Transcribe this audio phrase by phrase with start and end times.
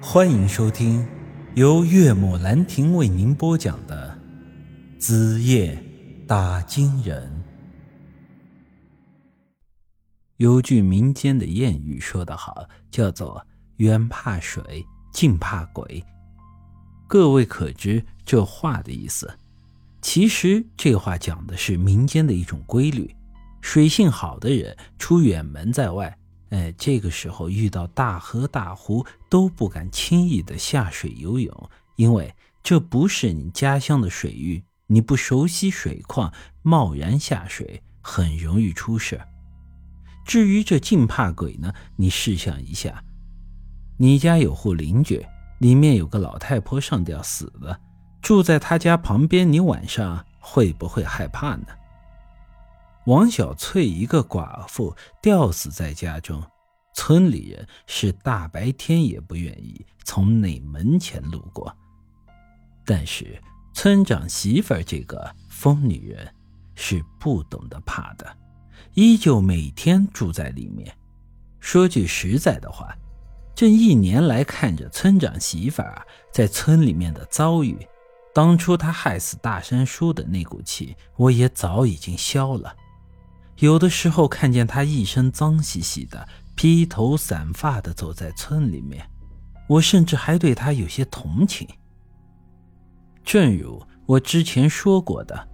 [0.00, 1.06] 欢迎收听
[1.54, 4.16] 由岳母兰亭为您播讲的
[5.00, 5.82] 《子夜
[6.26, 7.26] 打金人》。
[10.36, 13.44] 有句民间的谚语说得好，叫做
[13.78, 16.04] “远怕水，近怕鬼”。
[17.08, 19.38] 各位可知这话的意思？
[20.02, 23.16] 其实这话讲的是民间的一种规律：
[23.62, 26.18] 水性好的人出远门在外。
[26.50, 32.32] 哎，这个时候遇到大河大湖都不敢轻易的下水游泳，因为
[32.62, 36.32] 这不是你家乡的水域，你不熟悉水况，
[36.62, 39.20] 贸然下水很容易出事。
[40.24, 43.02] 至于这近怕鬼呢，你试想一下，
[43.96, 45.24] 你家有户邻居，
[45.58, 47.78] 里面有个老太婆上吊死了，
[48.22, 51.66] 住在他家旁边，你晚上会不会害怕呢？
[53.06, 56.42] 王小翠一个寡妇吊死在家中，
[56.92, 61.72] 村里人是大白天也不愿意从那门前路过。
[62.84, 63.40] 但是
[63.72, 66.28] 村长媳妇儿这个疯女人
[66.74, 68.36] 是不懂得怕的，
[68.94, 70.92] 依旧每天住在里面。
[71.60, 72.92] 说句实在的话，
[73.54, 77.86] 这一年来看着村长媳妇儿在村里面的遭遇，
[78.34, 82.74] 当初她害死大山叔的那股气，我也早已经消了。
[83.58, 89.08] 有的时候看见他一身脏兮兮的、披头散发的走在村里面，
[89.66, 91.66] 我甚至还对他有些同情。
[93.24, 95.48] 正如我之前说过的，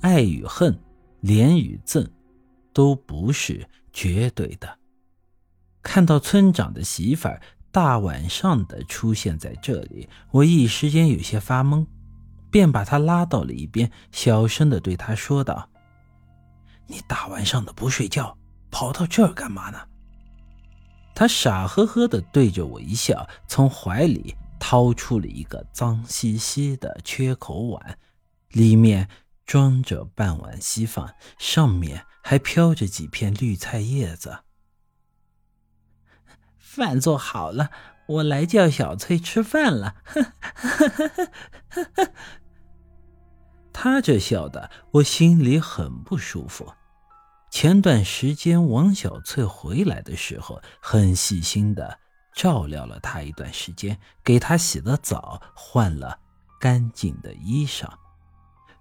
[0.00, 0.78] 爱与恨、
[1.22, 2.06] 怜与憎，
[2.72, 4.78] 都不是绝对的。
[5.82, 11.86] 看到村长的媳妇儿大晚上的出现在这里，我一时间有些发懵，
[12.50, 15.68] 便把他拉到了一边，小声的对他说道。
[16.88, 18.36] 你大晚上的不睡觉，
[18.70, 19.78] 跑到这儿干嘛呢？
[21.14, 27.98] 他傻呵呵的对着我一笑，从怀里掏出了一个脏兮兮的缺口碗，
[28.50, 29.08] 里面
[29.44, 34.38] 装着半碗稀饭，上面还飘着几片绿菜叶子。
[36.56, 37.70] 饭做好了，
[38.06, 39.96] 我来叫小翠吃饭了。
[43.80, 46.74] 他这笑的，我心里很不舒服。
[47.48, 51.96] 前段时间王小翠回来的时候，很细心的
[52.34, 56.18] 照料了她一段时间，给她洗了澡，换了
[56.58, 57.88] 干净的衣裳，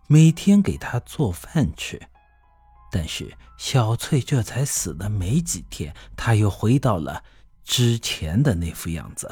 [0.07, 2.01] 每天给她做饭吃。
[2.91, 7.23] 但是小翠这才死了没几天，她又回到了
[7.63, 9.29] 之前的那副样子。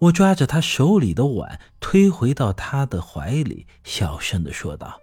[0.00, 5.00] 我抓着她手里的碗，推回到她的怀里，小声的说道。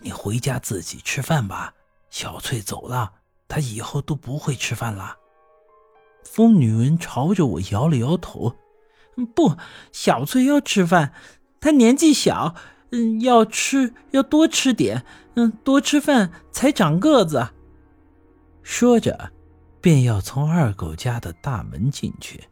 [0.00, 1.74] 你回家自己吃饭吧。
[2.08, 3.12] 小翠走了，
[3.46, 5.16] 她以后都不会吃饭了。
[6.24, 8.56] 疯女人朝着我摇了摇头
[9.34, 9.56] ：“不，
[9.92, 11.12] 小翠要吃饭，
[11.60, 12.54] 她年纪小，
[12.90, 17.50] 嗯，要吃要多吃点，嗯，多吃饭才长个子。”
[18.62, 19.32] 说着，
[19.80, 22.44] 便要从二狗家的大门进去。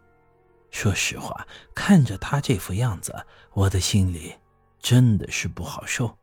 [0.78, 1.44] 说实话，
[1.74, 3.12] 看着他这副样子，
[3.52, 4.32] 我的心里
[4.78, 6.16] 真的是不好受。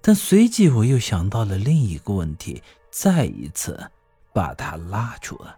[0.00, 3.90] 但随即我又想到了另一个问题，再一次
[4.32, 5.54] 把他拉住了。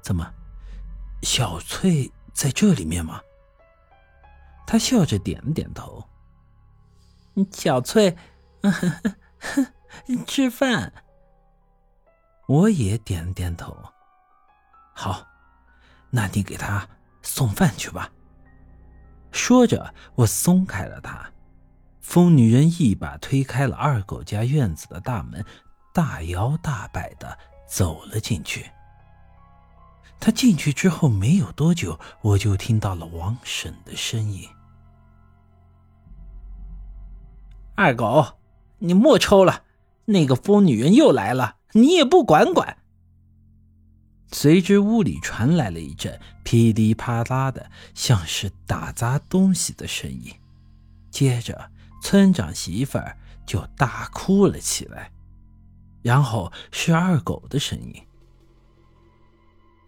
[0.00, 0.32] 怎么，
[1.22, 3.20] 小翠在这里面吗？
[4.64, 6.04] 他笑着点了点头。
[7.50, 8.16] 小翠，
[10.24, 10.92] 吃饭。
[12.46, 13.76] 我也点了点头。
[14.94, 15.26] 好，
[16.14, 16.88] 那你给他
[17.22, 18.08] 送饭去吧。
[19.32, 21.28] 说着，我松开了他。
[22.00, 25.44] 疯女人一把推开了二狗家院子的大门，
[25.92, 27.36] 大摇大摆的
[27.66, 28.70] 走了进去。
[30.20, 34.48] 他进去之后没有多久，我就听到了王婶的声音
[37.74, 38.38] ：“二狗，
[38.78, 39.64] 你莫抽了，
[40.04, 42.78] 那个疯女人又来了，你也不管管。”
[44.32, 50.34] 随之屋里传来了一阵噼里啪啦的，像是打砸东西的声音，
[51.10, 51.70] 接着。
[52.02, 53.16] 村长媳妇儿
[53.46, 55.10] 就大哭了起来，
[56.02, 57.94] 然后是二狗的声音：“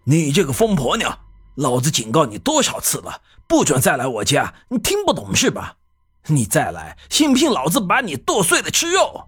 [0.03, 1.19] 你这个疯婆娘，
[1.53, 4.51] 老子警告你多少次了，不准再来我家！
[4.69, 5.77] 你听不懂是吧？
[6.25, 9.27] 你再来，信不信老子把你剁碎了吃肉？”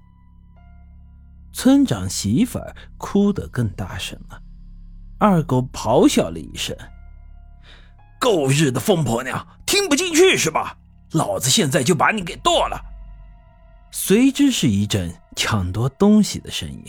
[1.54, 4.42] 村长媳妇儿哭得更大声了，
[5.20, 6.76] 二狗咆哮了一声
[8.20, 10.78] ：“狗日的疯婆娘，听不进去是吧？”
[11.12, 12.80] 老子现在就把你给剁了！
[13.92, 16.86] 随之是一阵抢夺东西的声音。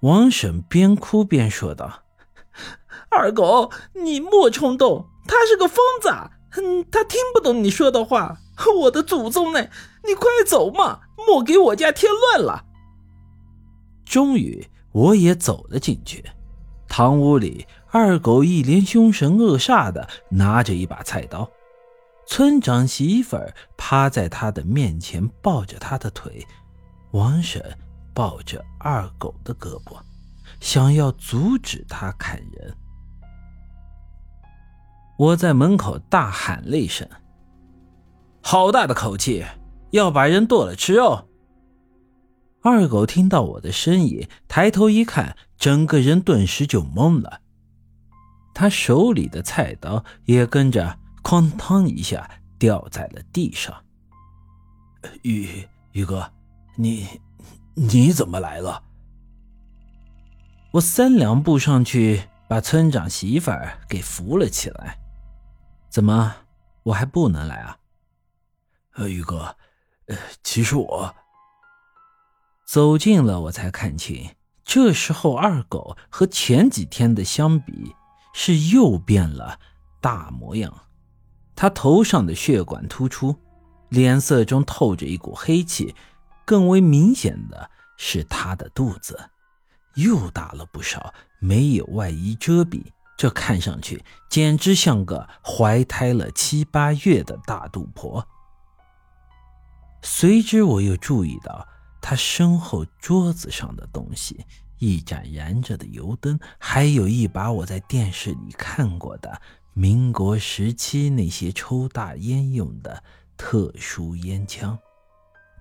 [0.00, 2.02] 王婶边哭边说道
[3.10, 6.10] ：“二狗，你莫冲动，他是个疯子，
[6.60, 8.38] 嗯，他听不懂你说的话。
[8.80, 9.60] 我的祖宗呢？
[10.06, 12.66] 你快走嘛，莫给我家添乱了。
[14.04, 16.24] 终于，我也走了进去。
[16.96, 21.50] 堂屋里，二狗一脸凶神恶煞的拿着一把菜刀，
[22.24, 23.36] 村长媳妇
[23.76, 26.46] 趴在他的面前，抱着他的腿，
[27.10, 27.60] 王婶
[28.14, 29.98] 抱着二狗的胳膊，
[30.60, 32.72] 想要阻止他砍人。
[35.18, 37.08] 我在门口大喊了一声
[38.40, 39.44] ：“好大的口气，
[39.90, 41.26] 要把人剁了吃肉！”
[42.66, 47.42] 二狗听到我的声音，抬头一看，整个人顿时就懵了。
[48.54, 53.84] 他手里的菜刀也跟着“哐当”一下掉在了地上。
[55.20, 56.32] 宇宇哥，
[56.76, 57.06] 你
[57.74, 58.82] 你怎么来了？
[60.70, 64.98] 我三两步上去，把村长媳妇儿给扶了起来。
[65.90, 66.34] 怎么，
[66.84, 67.76] 我还不能来啊？
[68.94, 69.54] 呃，宇哥，
[70.06, 71.14] 呃，其实我。
[72.64, 74.30] 走近了，我才看清，
[74.64, 77.94] 这时候二狗和前几天的相比，
[78.32, 79.60] 是又变了
[80.00, 80.72] 大模样。
[81.54, 83.36] 他头上的血管突出，
[83.90, 85.94] 脸色中透着一股黑气，
[86.44, 89.30] 更为明显的是他的肚子
[89.94, 92.82] 又大了不少，没有外衣遮蔽，
[93.16, 98.26] 这看上去简直像个怀胎了七八月的大肚婆。
[100.02, 101.68] 随之，我又注意到。
[102.06, 104.44] 他身后桌子上的东西，
[104.78, 109.40] 一盏燃着的油灯，还有一把我在电视里看过的
[109.72, 113.02] 民国时期那些抽大烟用的
[113.38, 114.78] 特殊烟枪，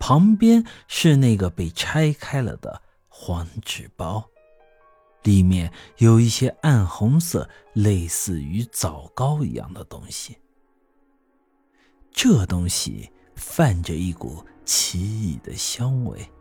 [0.02, 4.30] 旁边是那个被拆开了的黄纸包，
[5.24, 10.38] 里面有一些暗红色、类似于枣糕一样的东西。
[12.12, 14.46] 这东西泛着一股。
[14.66, 16.32] 奇异的香味，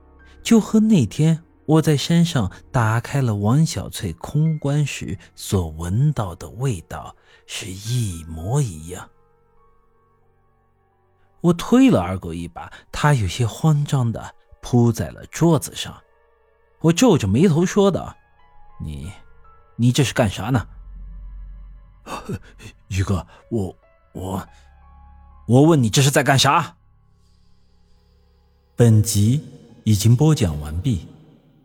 [0.43, 7.15] 就和那天我在山上打开了王小翠空棺时所闻到的味道
[7.47, 9.09] 是一模一样。
[11.41, 16.01] 我推了二狗一把，他有些慌张的扑在了桌子上。
[16.81, 18.17] 我皱着眉头说道
[18.81, 19.13] ：“你，
[19.77, 20.67] 你这是干啥呢？”
[22.89, 23.77] 宇哥，我
[24.13, 24.49] 我
[25.47, 26.77] 我问你这是在干啥？
[28.83, 29.41] 本集
[29.85, 31.07] 已经播讲完毕，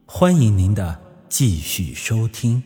[0.05, 2.61] 欢迎您的继续收听。